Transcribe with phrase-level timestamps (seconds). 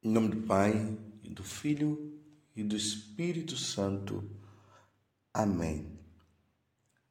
[0.00, 2.16] Em nome do Pai, e do Filho
[2.54, 4.30] e do Espírito Santo.
[5.34, 5.98] Amém.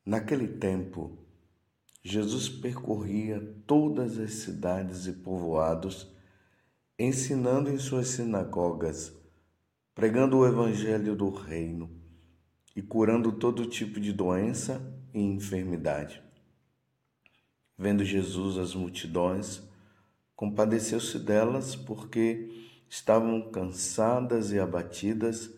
[0.05, 1.19] Naquele tempo,
[2.01, 6.07] Jesus percorria todas as cidades e povoados,
[6.97, 9.13] ensinando em suas sinagogas,
[9.93, 11.91] pregando o evangelho do reino
[12.73, 14.81] e curando todo tipo de doença
[15.13, 16.23] e enfermidade.
[17.77, 19.61] Vendo Jesus as multidões,
[20.37, 25.53] compadeceu-se delas porque estavam cansadas e abatidas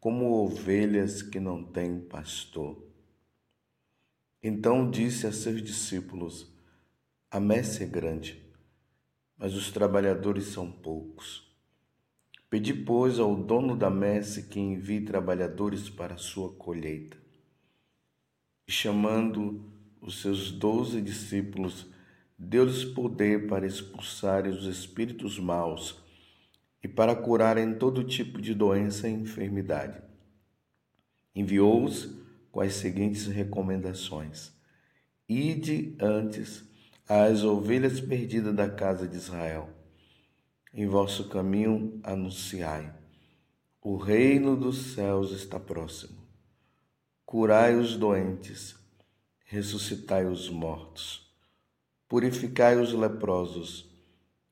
[0.00, 2.76] como ovelhas que não têm pastor.
[4.42, 6.52] Então disse a seus discípulos:
[7.30, 8.42] A messe é grande,
[9.38, 11.48] mas os trabalhadores são poucos.
[12.50, 17.16] Pedi, pois, ao dono da messe que envie trabalhadores para a sua colheita.
[18.68, 19.64] E chamando
[20.00, 21.86] os seus doze discípulos,
[22.36, 26.01] deu-lhes poder para expulsar os espíritos maus
[26.82, 30.02] e para curarem todo tipo de doença e enfermidade.
[31.34, 32.10] Enviou-os
[32.50, 34.52] com as seguintes recomendações:
[35.28, 36.64] Ide antes
[37.08, 39.70] às ovelhas perdidas da casa de Israel.
[40.74, 42.92] Em vosso caminho anunciai:
[43.80, 46.20] o reino dos céus está próximo.
[47.24, 48.76] Curai os doentes,
[49.44, 51.32] ressuscitai os mortos,
[52.08, 53.88] purificai os leprosos,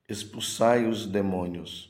[0.09, 1.90] expulsai os demônios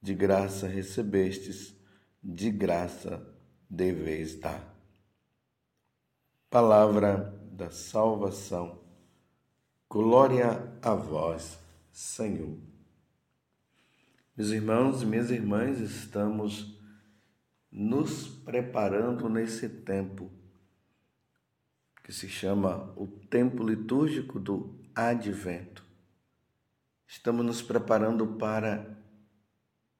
[0.00, 1.74] de graça recebestes,
[2.22, 3.26] de graça
[3.68, 4.76] deveis dar.
[6.50, 8.80] Palavra da salvação.
[9.90, 11.58] Glória a vós,
[11.90, 12.56] Senhor.
[14.36, 16.78] Meus irmãos e minhas irmãs, estamos
[17.70, 20.30] nos preparando nesse tempo
[22.04, 25.84] que se chama o tempo litúrgico do Advento.
[27.06, 28.96] Estamos nos preparando para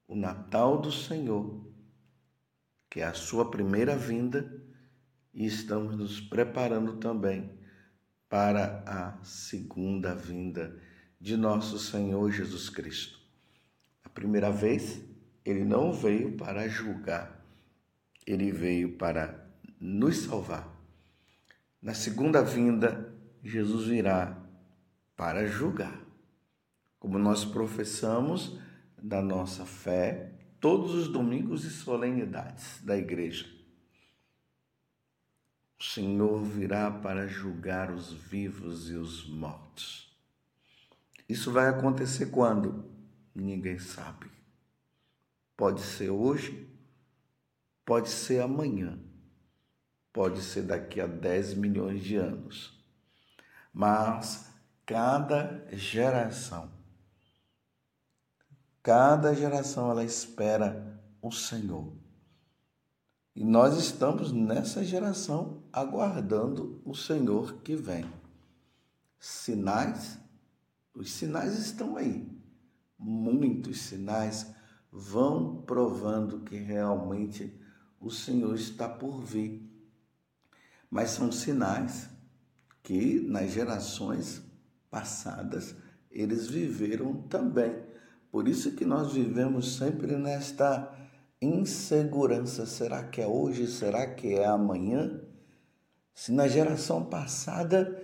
[0.09, 1.63] o Natal do Senhor,
[2.89, 4.51] que é a sua primeira vinda,
[5.35, 7.53] e estamos nos preparando também
[8.29, 10.81] para a segunda vinda
[11.21, 13.21] de nosso Senhor Jesus Cristo.
[14.03, 15.01] A primeira vez,
[15.45, 17.45] ele não veio para julgar,
[18.27, 19.47] ele veio para
[19.79, 20.75] nos salvar.
[21.81, 24.37] Na segunda vinda, Jesus virá
[25.15, 26.01] para julgar.
[26.99, 28.59] Como nós professamos,
[29.03, 33.47] da nossa fé todos os domingos e solenidades da igreja.
[35.79, 40.13] O Senhor virá para julgar os vivos e os mortos.
[41.29, 42.91] Isso vai acontecer quando?
[43.35, 44.27] Ninguém sabe.
[45.57, 46.69] Pode ser hoje,
[47.85, 48.99] pode ser amanhã,
[50.13, 52.77] pode ser daqui a 10 milhões de anos.
[53.73, 54.53] Mas
[54.85, 56.78] cada geração
[58.89, 61.93] Cada geração ela espera o Senhor.
[63.37, 68.11] E nós estamos nessa geração aguardando o Senhor que vem.
[69.21, 70.19] Sinais,
[70.95, 72.35] os sinais estão aí.
[72.99, 74.55] Muitos sinais
[74.91, 77.61] vão provando que realmente
[78.01, 79.71] o Senhor está por vir.
[80.89, 82.09] Mas são sinais
[82.83, 84.41] que nas gerações
[84.91, 85.77] passadas
[86.11, 87.87] eles viveram também.
[88.39, 90.97] Por isso que nós vivemos sempre nesta
[91.43, 92.67] insegurança.
[92.67, 93.67] Será que é hoje?
[93.67, 95.21] Será que é amanhã?
[96.15, 98.01] Se na geração passada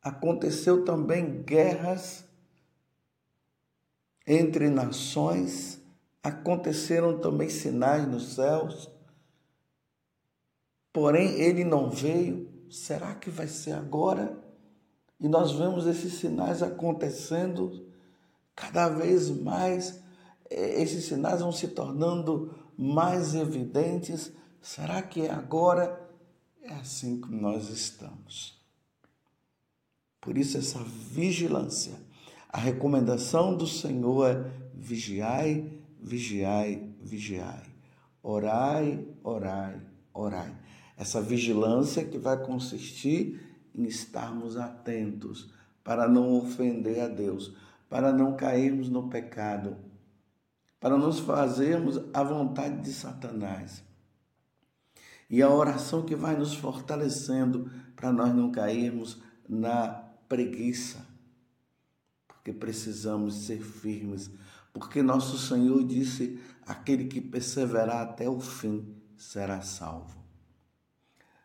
[0.00, 2.24] aconteceu também guerras
[4.24, 5.82] entre nações,
[6.22, 8.88] aconteceram também sinais nos céus.
[10.92, 12.48] Porém, ele não veio.
[12.70, 14.38] Será que vai ser agora?
[15.18, 17.92] E nós vemos esses sinais acontecendo
[18.54, 20.02] Cada vez mais
[20.50, 24.32] é, esses sinais vão se tornando mais evidentes.
[24.60, 26.00] Será que agora?
[26.62, 28.58] É assim que nós estamos.
[30.20, 31.92] Por isso, essa vigilância.
[32.48, 37.64] A recomendação do Senhor é vigiai, vigiai, vigiai.
[38.22, 39.78] Orai, orai,
[40.14, 40.56] orai.
[40.96, 43.40] Essa vigilância que vai consistir
[43.74, 45.52] em estarmos atentos
[45.82, 47.54] para não ofender a Deus,
[47.94, 49.76] para não cairmos no pecado,
[50.80, 53.84] para nos fazermos a vontade de Satanás.
[55.30, 59.86] E a oração que vai nos fortalecendo para nós não cairmos na
[60.28, 61.06] preguiça,
[62.26, 64.28] porque precisamos ser firmes,
[64.72, 70.18] porque nosso Senhor disse: aquele que perseverar até o fim será salvo.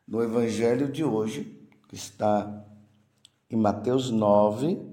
[0.08, 2.66] No Evangelho de hoje, que está
[3.52, 4.89] em Mateus 9,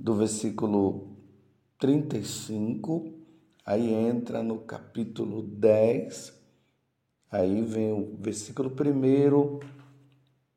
[0.00, 1.16] do versículo
[1.78, 3.20] 35
[3.70, 6.36] Aí entra no capítulo 10,
[7.30, 9.60] aí vem o versículo primeiro,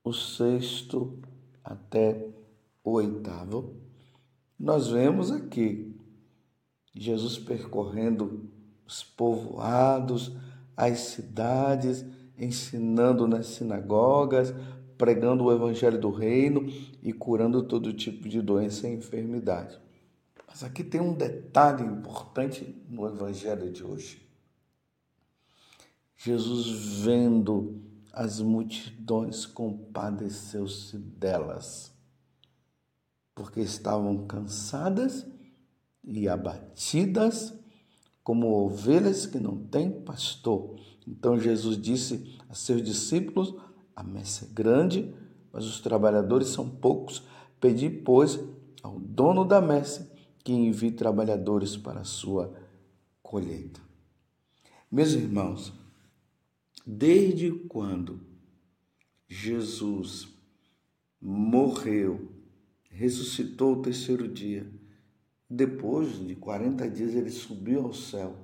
[0.03, 1.19] o sexto
[1.63, 2.27] até
[2.83, 3.75] o oitavo.
[4.57, 5.95] Nós vemos aqui
[6.91, 8.49] Jesus percorrendo
[8.83, 10.35] os povoados,
[10.75, 12.03] as cidades,
[12.35, 14.55] ensinando nas sinagogas,
[14.97, 16.65] pregando o evangelho do reino
[17.01, 19.79] e curando todo tipo de doença e enfermidade.
[20.47, 24.21] Mas aqui tem um detalhe importante no evangelho de hoje.
[26.15, 27.81] Jesus, vendo
[28.13, 31.91] as multidões, compadeceu-se delas,
[33.33, 35.25] porque estavam cansadas
[36.03, 37.53] e abatidas
[38.23, 40.79] como ovelhas que não têm pastor.
[41.07, 43.53] Então Jesus disse a seus discípulos:
[43.95, 45.13] A messe é grande,
[45.51, 47.23] mas os trabalhadores são poucos.
[47.59, 48.39] Pedi, pois,
[48.81, 50.11] ao dono da messe
[50.43, 52.53] que envie trabalhadores para a sua
[53.21, 53.79] colheita.
[54.91, 55.73] Meus irmãos,
[56.85, 58.19] desde quando
[59.27, 60.27] Jesus
[61.19, 62.29] morreu,
[62.89, 64.69] ressuscitou o terceiro dia,
[65.49, 68.35] depois de 40 dias ele subiu ao céu.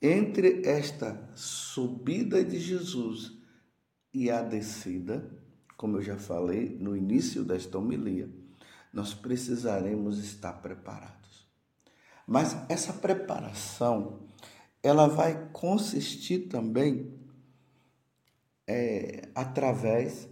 [0.00, 3.38] Entre esta subida de Jesus
[4.12, 5.30] e a descida,
[5.76, 8.28] como eu já falei no início desta homilia,
[8.92, 11.48] nós precisaremos estar preparados.
[12.26, 14.20] Mas essa preparação,
[14.82, 17.12] ela vai consistir também
[18.66, 20.28] é, através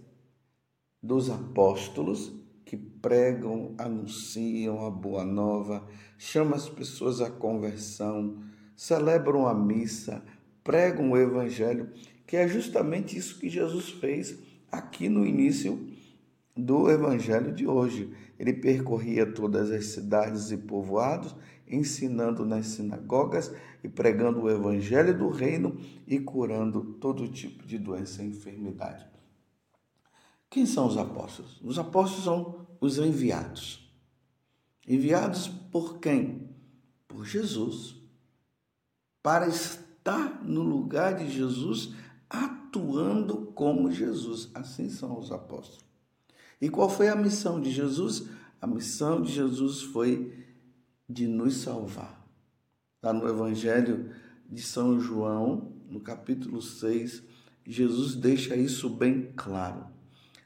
[1.01, 2.31] dos apóstolos
[2.63, 5.85] que pregam, anunciam a boa nova,
[6.17, 8.41] chamam as pessoas à conversão,
[8.75, 10.23] celebram a missa,
[10.63, 11.91] pregam o evangelho,
[12.25, 14.37] que é justamente isso que Jesus fez
[14.71, 15.87] aqui no início
[16.55, 18.13] do evangelho de hoje.
[18.39, 21.35] Ele percorria todas as cidades e povoados,
[21.67, 23.53] ensinando nas sinagogas
[23.83, 25.77] e pregando o evangelho do reino
[26.07, 29.05] e curando todo tipo de doença e enfermidade.
[30.49, 31.61] Quem são os apóstolos?
[31.63, 33.89] Os apóstolos são os enviados.
[34.85, 36.49] Enviados por quem?
[37.07, 37.95] Por Jesus.
[39.23, 41.93] Para estar no lugar de Jesus,
[42.31, 44.49] atuando como Jesus.
[44.53, 45.83] Assim são os apóstolos.
[46.61, 48.27] E qual foi a missão de Jesus?
[48.61, 50.45] A missão de Jesus foi
[51.09, 52.25] de nos salvar.
[53.03, 54.13] Lá no Evangelho
[54.49, 57.23] de São João, no capítulo 6,
[57.65, 59.87] Jesus deixa isso bem claro.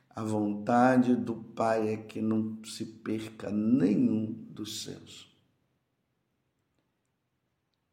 [0.10, 5.30] A vontade do Pai é que não se perca nenhum dos seus.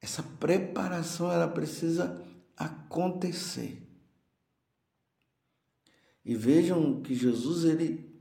[0.01, 2.25] Essa preparação ela precisa
[2.57, 3.82] acontecer.
[6.25, 8.13] E vejam que Jesus ele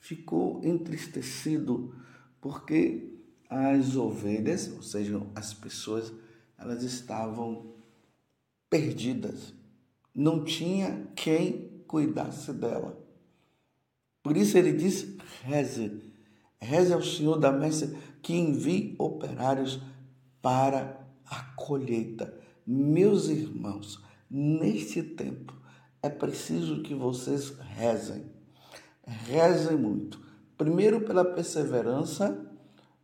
[0.00, 1.94] ficou entristecido
[2.40, 3.12] porque
[3.48, 6.12] as ovelhas, ou seja, as pessoas,
[6.58, 7.74] elas estavam
[8.70, 9.52] perdidas.
[10.14, 12.98] Não tinha quem cuidasse dela.
[14.22, 16.00] Por isso ele diz: reze,
[16.60, 19.80] reze ao Senhor da messe que envie operários
[20.40, 22.36] para a colheita.
[22.66, 25.55] Meus irmãos, neste tempo
[26.06, 28.24] é preciso que vocês rezem.
[29.04, 30.20] Rezem muito.
[30.56, 32.48] Primeiro, pela perseverança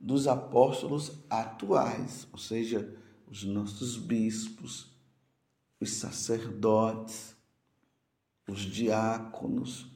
[0.00, 2.96] dos apóstolos atuais, ou seja,
[3.26, 4.90] os nossos bispos,
[5.80, 7.36] os sacerdotes,
[8.48, 9.86] os diáconos,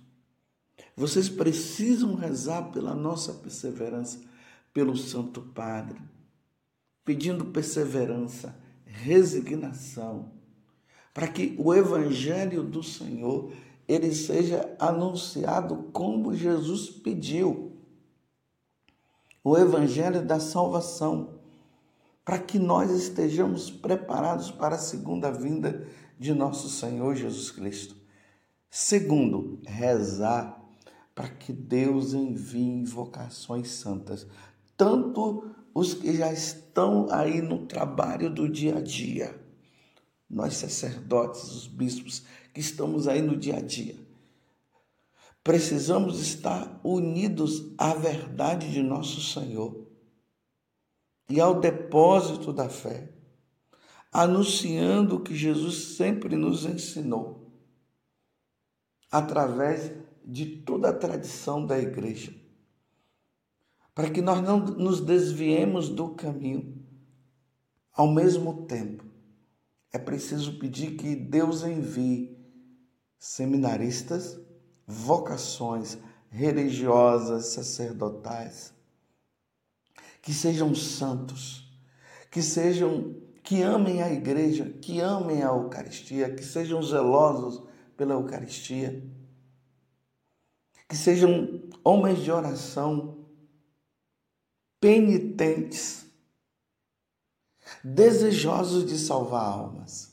[0.96, 4.20] vocês precisam rezar pela nossa perseverança,
[4.72, 6.00] pelo Santo Padre,
[7.04, 10.35] pedindo perseverança, resignação,
[11.16, 13.50] para que o evangelho do Senhor
[13.88, 17.72] ele seja anunciado como Jesus pediu.
[19.42, 21.40] O evangelho da salvação,
[22.22, 27.96] para que nós estejamos preparados para a segunda vinda de nosso Senhor Jesus Cristo.
[28.68, 30.62] Segundo, rezar
[31.14, 34.26] para que Deus envie vocações santas,
[34.76, 39.45] tanto os que já estão aí no trabalho do dia a dia,
[40.28, 43.96] nós sacerdotes, os bispos que estamos aí no dia a dia.
[45.42, 49.86] Precisamos estar unidos à verdade de nosso Senhor
[51.28, 53.12] e ao depósito da fé,
[54.12, 57.52] anunciando o que Jesus sempre nos ensinou,
[59.10, 59.92] através
[60.24, 62.34] de toda a tradição da igreja,
[63.94, 66.84] para que nós não nos desviemos do caminho.
[67.92, 69.05] Ao mesmo tempo,
[69.96, 72.38] é preciso pedir que Deus envie
[73.18, 74.38] seminaristas,
[74.86, 75.96] vocações
[76.28, 78.74] religiosas, sacerdotais,
[80.20, 81.66] que sejam santos,
[82.30, 89.02] que sejam que amem a igreja, que amem a Eucaristia, que sejam zelosos pela Eucaristia,
[90.86, 93.24] que sejam homens de oração,
[94.78, 96.05] penitentes,
[97.94, 100.12] desejosos de salvar almas.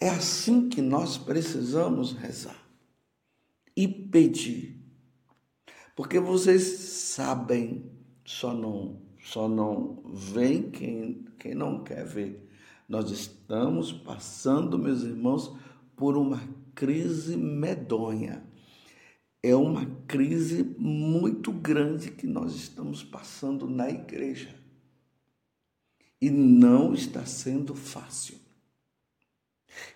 [0.00, 2.62] É assim que nós precisamos rezar
[3.76, 4.80] e pedir.
[5.96, 7.90] Porque vocês sabem,
[8.24, 12.48] só não, só não vem quem, quem não quer ver.
[12.88, 15.52] Nós estamos passando, meus irmãos,
[15.96, 16.40] por uma
[16.76, 18.44] crise medonha.
[19.42, 24.57] É uma crise muito grande que nós estamos passando na igreja.
[26.20, 28.36] E não está sendo fácil.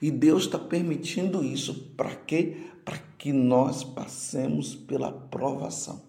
[0.00, 2.56] E Deus está permitindo isso para quê?
[2.84, 6.02] Para que nós passemos pela provação.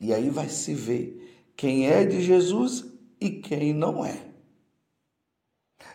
[0.00, 2.84] E aí vai se ver quem é de Jesus
[3.20, 4.32] e quem não é.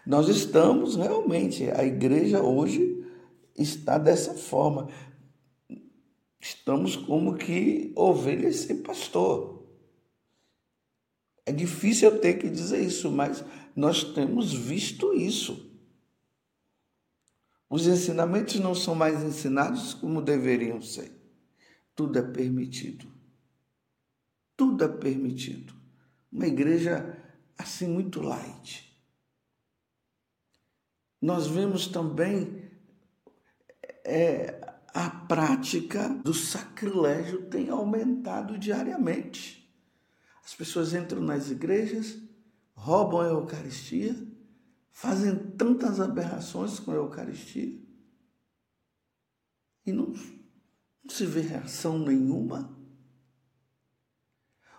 [0.05, 3.05] Nós estamos realmente, a igreja hoje
[3.57, 4.87] está dessa forma.
[6.39, 9.56] Estamos como que ovelhas sem pastor.
[11.47, 13.41] É difícil eu ter que dizer isso, mas
[13.73, 15.71] nós temos visto isso.
[17.69, 21.09] Os ensinamentos não são mais ensinados como deveriam ser.
[21.95, 23.09] Tudo é permitido.
[24.57, 25.73] Tudo é permitido.
[26.29, 27.17] Uma igreja
[27.57, 28.93] assim muito light.
[31.21, 32.69] Nós vemos também
[34.03, 34.59] é,
[34.93, 39.65] a prática do sacrilégio tem aumentado diariamente.
[40.47, 42.17] As pessoas entram nas igrejas,
[42.73, 44.15] roubam a Eucaristia,
[44.89, 47.77] fazem tantas aberrações com a Eucaristia
[49.85, 52.73] e não, não se vê reação nenhuma.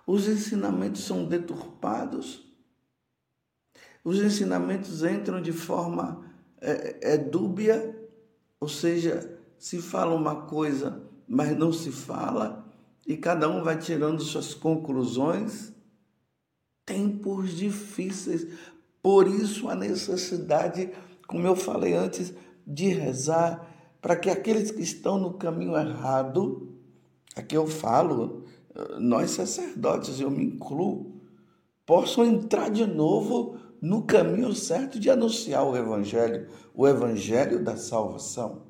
[0.07, 2.51] Os ensinamentos são deturpados,
[4.03, 6.33] os ensinamentos entram de forma
[6.63, 7.95] é, é dúbia,
[8.59, 12.68] ou seja, se fala uma coisa, mas não se fala,
[13.09, 15.73] e cada um vai tirando suas conclusões.
[16.85, 18.47] Tempos difíceis,
[19.03, 20.91] por isso a necessidade,
[21.27, 22.35] como eu falei antes,
[22.67, 23.67] de rezar
[24.03, 26.79] para que aqueles que estão no caminho errado,
[27.35, 28.45] aqui eu falo,
[29.00, 31.21] nós sacerdotes, eu me incluo,
[31.87, 38.67] possam entrar de novo no caminho certo de anunciar o Evangelho, o Evangelho da salvação.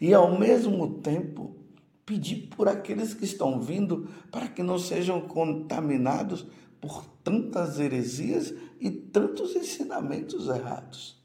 [0.00, 1.61] E ao mesmo tempo,
[2.04, 6.46] pedir por aqueles que estão vindo para que não sejam contaminados
[6.80, 11.22] por tantas heresias e tantos ensinamentos errados.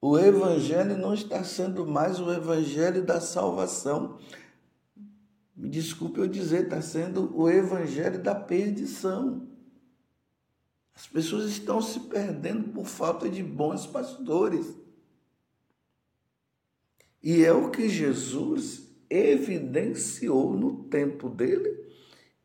[0.00, 4.18] O Evangelho não está sendo mais o Evangelho da salvação.
[5.56, 9.48] Me desculpe eu dizer, está sendo o Evangelho da perdição.
[10.94, 14.76] As pessoas estão se perdendo por falta de bons pastores.
[17.22, 21.84] E é o que Jesus evidenciou no tempo dele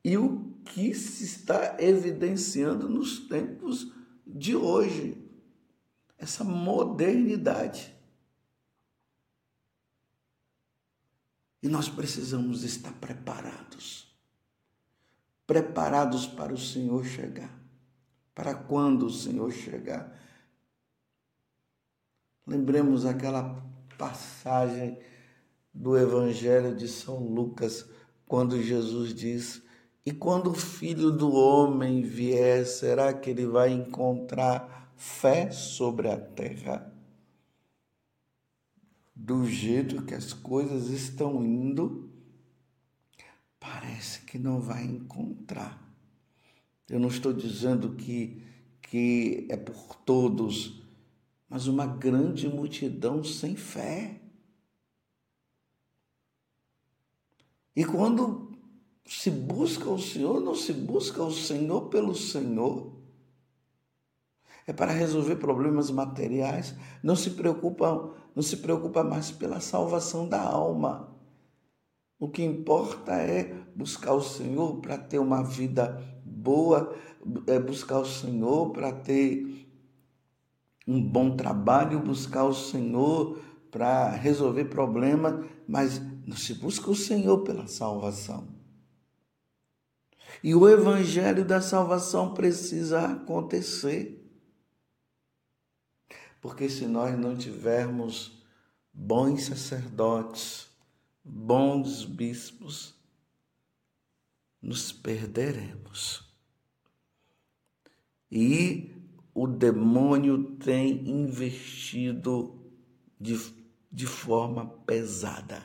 [0.04, 3.92] e o que se está evidenciando nos tempos
[4.26, 5.18] de hoje.
[6.18, 7.96] Essa modernidade.
[11.64, 14.10] E nós precisamos estar preparados
[15.46, 17.62] preparados para o Senhor chegar
[18.34, 20.20] para quando o Senhor chegar.
[22.46, 23.64] Lembremos aquela
[23.98, 25.00] passagem
[25.74, 27.88] do Evangelho de São Lucas,
[28.26, 29.62] quando Jesus diz:
[30.06, 36.18] E quando o filho do homem vier, será que ele vai encontrar fé sobre a
[36.18, 36.92] terra?
[39.16, 42.10] Do jeito que as coisas estão indo,
[43.60, 45.80] parece que não vai encontrar.
[46.90, 48.44] Eu não estou dizendo que,
[48.82, 50.82] que é por todos,
[51.48, 54.21] mas uma grande multidão sem fé.
[57.76, 58.52] E quando
[59.06, 62.94] se busca o Senhor, não se busca o Senhor pelo Senhor.
[64.68, 70.42] É para resolver problemas materiais, não se preocupa, não se preocupa mais pela salvação da
[70.42, 71.12] alma.
[72.20, 76.96] O que importa é buscar o Senhor para ter uma vida boa,
[77.48, 79.68] é buscar o Senhor para ter
[80.88, 83.40] um bom trabalho, buscar o Senhor
[83.72, 86.02] para resolver problemas, mas
[86.38, 88.48] se busca o Senhor pela salvação.
[90.44, 94.18] E o evangelho da salvação precisa acontecer.
[96.40, 98.42] Porque se nós não tivermos
[98.92, 100.68] bons sacerdotes,
[101.24, 102.96] bons bispos,
[104.62, 106.32] nos perderemos.
[108.32, 108.96] E
[109.34, 112.62] o demônio tem investido
[113.20, 113.38] de,
[113.92, 115.64] de forma pesada.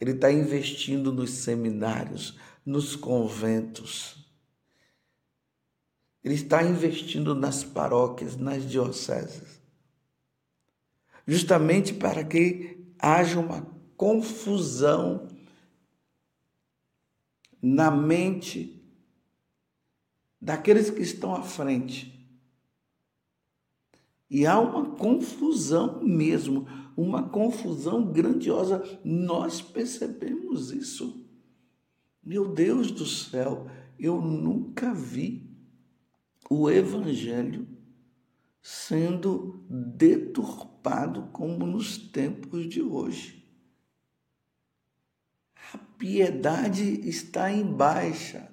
[0.00, 4.26] Ele está investindo nos seminários, nos conventos.
[6.22, 9.60] Ele está investindo nas paróquias, nas dioceses.
[11.26, 13.62] Justamente para que haja uma
[13.96, 15.28] confusão
[17.62, 18.76] na mente
[20.40, 22.16] daqueles que estão à frente.
[24.28, 28.82] E há uma confusão mesmo, uma confusão grandiosa.
[29.04, 31.24] Nós percebemos isso.
[32.24, 35.48] Meu Deus do céu, eu nunca vi
[36.48, 37.68] o Evangelho
[38.62, 43.46] sendo deturpado como nos tempos de hoje.
[45.72, 48.50] A piedade está em baixa.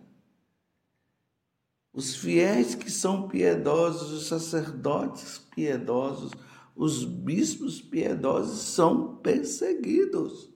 [1.92, 6.32] Os fiéis que são piedosos, os sacerdotes piedosos,
[6.76, 10.50] os bispos piedosos são perseguidos.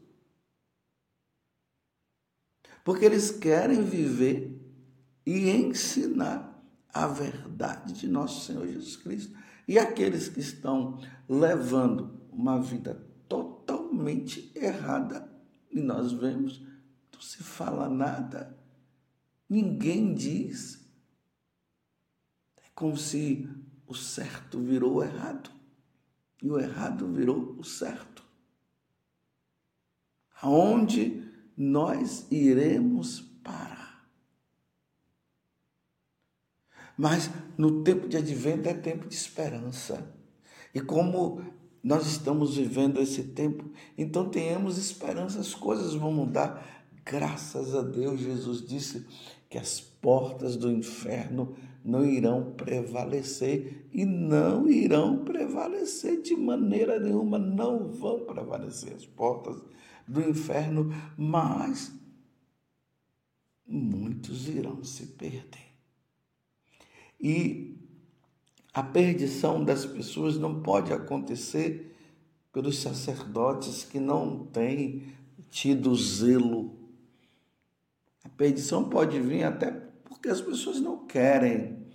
[2.84, 4.60] Porque eles querem viver
[5.26, 6.48] e ensinar
[6.94, 9.38] a verdade de nosso Senhor Jesus Cristo.
[9.68, 12.96] E aqueles que estão levando uma vida
[13.28, 15.30] totalmente errada,
[15.70, 16.60] e nós vemos,
[17.14, 18.58] não se fala nada,
[19.50, 20.82] ninguém diz,
[22.74, 23.50] como se
[23.86, 25.57] o certo virou errado
[26.42, 28.24] e o errado virou o certo.
[30.42, 31.24] Aonde
[31.56, 34.08] nós iremos parar?
[36.98, 40.14] Mas no tempo de advento é tempo de esperança.
[40.74, 41.42] E como
[41.84, 46.86] nós estamos vivendo esse tempo, então tenhamos esperança, as coisas vão mudar.
[47.06, 49.06] Graças a Deus, Jesus disse
[49.50, 51.56] que as portas do inferno
[51.88, 59.56] não irão prevalecer e não irão prevalecer de maneira nenhuma, não vão prevalecer as portas
[60.06, 61.90] do inferno, mas
[63.66, 65.74] muitos irão se perder.
[67.22, 67.78] E
[68.74, 71.96] a perdição das pessoas não pode acontecer
[72.52, 75.14] pelos sacerdotes que não têm
[75.50, 76.78] tido zelo.
[78.26, 79.87] A perdição pode vir até
[80.28, 81.88] porque as pessoas não querem,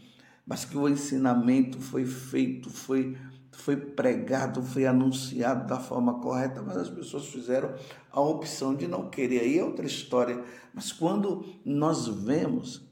[0.47, 3.18] mas que o ensinamento foi feito, foi,
[3.51, 7.75] foi pregado, foi anunciado da forma correta, mas as pessoas fizeram
[8.11, 9.40] a opção de não querer.
[9.40, 10.42] Aí é outra história.
[10.73, 12.88] Mas quando nós vemos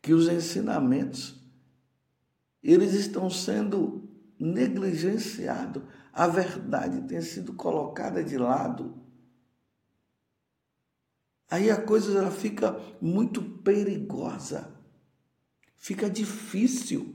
[0.00, 1.42] que os ensinamentos
[2.62, 8.94] eles estão sendo negligenciados, a verdade tem sido colocada de lado,
[11.50, 14.70] Aí a coisa ela fica muito perigosa,
[15.76, 17.14] fica difícil.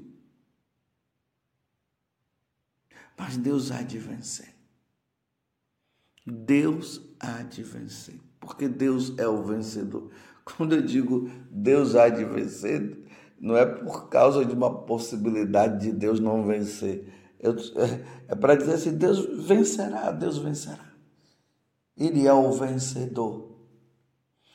[3.18, 4.54] Mas Deus há de vencer.
[6.26, 10.10] Deus há de vencer, porque Deus é o vencedor.
[10.44, 13.06] Quando eu digo Deus há de vencer,
[13.40, 17.14] não é por causa de uma possibilidade de Deus não vencer.
[17.40, 20.94] Eu, é, é para dizer assim: Deus vencerá, Deus vencerá.
[21.96, 23.53] Ele é o vencedor.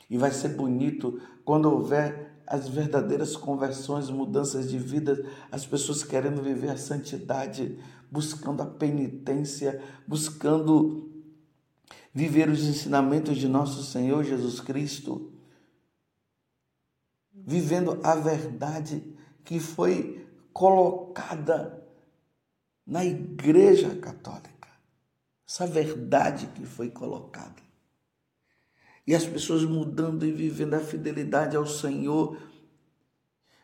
[0.09, 6.43] E vai ser bonito quando houver as verdadeiras conversões, mudanças de vida, as pessoas querendo
[6.43, 7.79] viver a santidade,
[8.11, 11.13] buscando a penitência, buscando
[12.13, 15.31] viver os ensinamentos de nosso Senhor Jesus Cristo,
[17.31, 21.87] vivendo a verdade que foi colocada
[22.87, 24.69] na Igreja Católica.
[25.47, 27.68] Essa verdade que foi colocada
[29.09, 32.39] e as pessoas mudando e vivendo a fidelidade ao Senhor.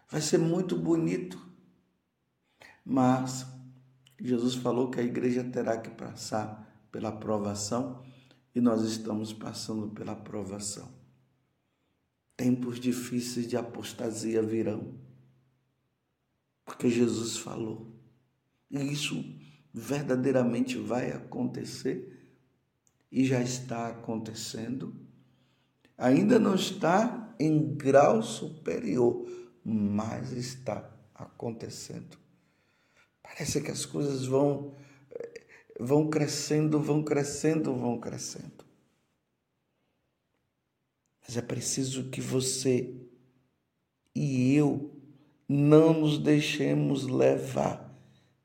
[0.08, 1.38] Vai ser muito bonito.
[2.82, 3.44] Mas
[4.18, 8.02] Jesus falou que a igreja terá que passar pela provação
[8.54, 10.88] e nós estamos passando pela provação.
[12.34, 14.94] Tempos difíceis de apostasia virão,
[16.64, 17.94] porque Jesus falou.
[18.70, 19.22] E isso
[19.74, 22.34] verdadeiramente vai acontecer
[23.12, 25.03] e já está acontecendo
[25.96, 29.26] ainda não está em grau superior,
[29.64, 32.18] mas está acontecendo.
[33.22, 34.74] Parece que as coisas vão
[35.78, 38.64] vão crescendo, vão crescendo, vão crescendo.
[41.26, 42.94] Mas é preciso que você
[44.14, 44.94] e eu
[45.48, 47.92] não nos deixemos levar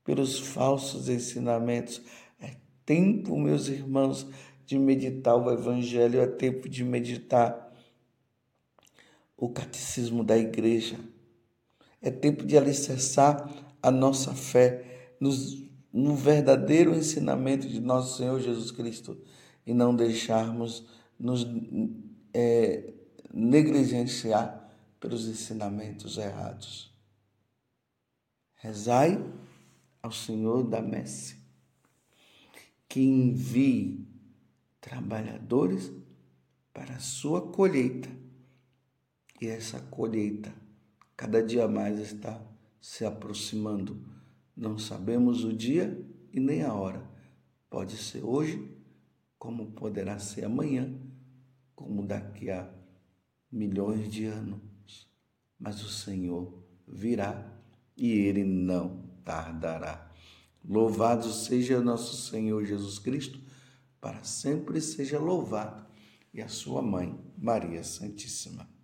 [0.03, 2.01] pelos falsos ensinamentos.
[2.39, 4.27] É tempo, meus irmãos,
[4.69, 7.73] de meditar o Evangelho, é tempo de meditar
[9.35, 10.99] o catecismo da igreja.
[11.99, 13.51] É tempo de alicerçar
[13.81, 19.19] a nossa fé nos, no verdadeiro ensinamento de nosso Senhor Jesus Cristo
[19.65, 20.85] e não deixarmos
[21.19, 21.47] nos
[22.31, 22.93] é,
[23.33, 26.93] negligenciar pelos ensinamentos errados.
[28.53, 29.19] Rezai
[30.03, 31.37] ao Senhor da messe
[32.87, 34.18] que envie
[34.81, 35.91] trabalhadores
[36.73, 38.09] para a sua colheita.
[39.41, 40.53] E essa colheita
[41.15, 42.41] cada dia mais está
[42.79, 44.01] se aproximando.
[44.55, 47.03] Não sabemos o dia e nem a hora.
[47.69, 48.73] Pode ser hoje,
[49.37, 50.93] como poderá ser amanhã,
[51.75, 52.69] como daqui a
[53.51, 54.61] milhões de anos.
[55.59, 57.53] Mas o Senhor virá
[57.97, 60.09] e ele não tardará.
[60.63, 63.41] Louvado seja nosso Senhor Jesus Cristo,
[63.99, 65.85] para sempre seja louvado,
[66.33, 68.78] e a sua mãe, Maria Santíssima.